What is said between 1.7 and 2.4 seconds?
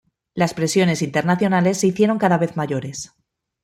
se hicieron cada